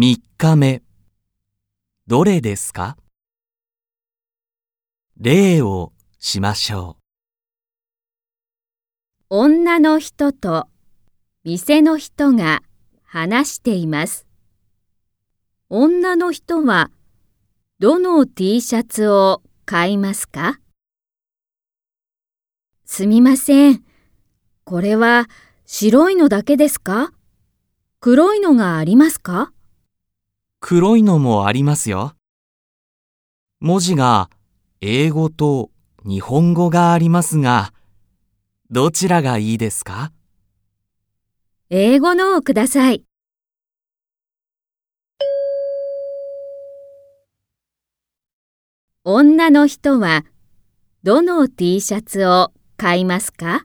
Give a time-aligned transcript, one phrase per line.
[0.00, 0.80] 3日目
[2.06, 2.96] どれですか？
[5.18, 6.98] 例をしましょ
[9.28, 10.68] う女の人と
[11.42, 12.62] 店の人が
[13.02, 14.28] 話しています。
[15.68, 16.92] 女の人は
[17.80, 20.60] どの T シャツを買いますか？
[22.84, 23.82] すみません。
[24.62, 25.26] これは
[25.66, 27.12] 白いのだけですか？
[27.98, 29.52] 黒いのがありますか？
[30.70, 32.12] 黒いのもありますよ。
[33.58, 34.28] 文字が
[34.82, 35.70] 英語と
[36.04, 37.72] 日本語がありますが、
[38.70, 40.12] どちらがいいですか？
[41.70, 43.06] 英語のをください。
[49.04, 50.26] 女の人は
[51.02, 53.64] どの T シャツを買いますか？